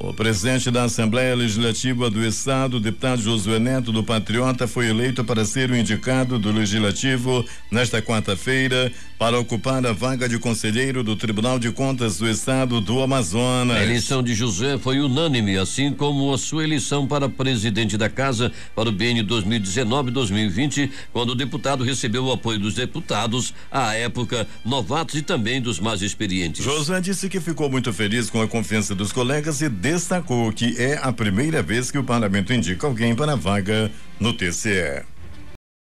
O 0.00 0.14
presidente 0.14 0.70
da 0.70 0.84
Assembleia 0.84 1.34
Legislativa 1.34 2.08
do 2.08 2.24
Estado, 2.24 2.78
deputado 2.78 3.20
Josué 3.20 3.58
Neto 3.58 3.90
do 3.90 4.04
Patriota, 4.04 4.68
foi 4.68 4.86
eleito 4.86 5.24
para 5.24 5.44
ser 5.44 5.72
o 5.72 5.76
indicado 5.76 6.38
do 6.38 6.52
Legislativo 6.52 7.44
nesta 7.68 8.00
quarta-feira 8.00 8.92
para 9.18 9.36
ocupar 9.40 9.84
a 9.84 9.92
vaga 9.92 10.28
de 10.28 10.38
conselheiro 10.38 11.02
do 11.02 11.16
Tribunal 11.16 11.58
de 11.58 11.72
Contas 11.72 12.18
do 12.18 12.30
Estado 12.30 12.80
do 12.80 13.02
Amazonas. 13.02 13.76
A 13.76 13.82
eleição 13.82 14.22
de 14.22 14.34
José 14.34 14.78
foi 14.78 15.00
unânime, 15.00 15.58
assim 15.58 15.92
como 15.92 16.32
a 16.32 16.38
sua 16.38 16.62
eleição 16.62 17.04
para 17.04 17.28
presidente 17.28 17.96
da 17.96 18.08
Casa 18.08 18.52
para 18.76 18.88
o 18.88 18.92
BN 18.92 19.24
2019-2020, 19.24 20.90
quando 21.12 21.30
o 21.30 21.34
deputado 21.34 21.82
recebeu 21.82 22.24
o 22.24 22.32
apoio 22.32 22.60
dos 22.60 22.74
deputados, 22.74 23.52
à 23.68 23.94
época, 23.94 24.46
novatos 24.64 25.16
e 25.16 25.22
também 25.22 25.60
dos 25.60 25.80
mais 25.80 26.02
experientes. 26.02 26.64
José 26.64 27.00
disse 27.00 27.28
que 27.28 27.40
ficou 27.40 27.68
muito 27.68 27.92
feliz 27.92 28.30
com 28.30 28.40
a 28.40 28.46
confiança 28.46 28.94
dos 28.94 29.10
colegas 29.10 29.60
e 29.60 29.68
destacou 29.92 30.52
que 30.52 30.76
é 30.78 30.98
a 31.02 31.10
primeira 31.10 31.62
vez 31.62 31.90
que 31.90 31.96
o 31.96 32.04
parlamento 32.04 32.52
indica 32.52 32.86
alguém 32.86 33.14
para 33.14 33.32
a 33.32 33.36
vaga 33.36 33.90
no 34.20 34.34
TCE. 34.34 35.02